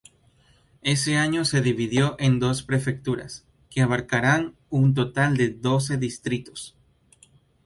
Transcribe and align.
Ese 0.81 1.17
año 1.17 1.45
se 1.45 1.61
dividió 1.61 2.15
en 2.17 2.39
dos 2.39 2.63
prefecturas, 2.63 3.45
que 3.69 3.83
abarcaban 3.83 4.55
un 4.71 4.95
total 4.95 5.37
de 5.37 5.49
doce 5.51 5.97
distritos. 5.97 6.75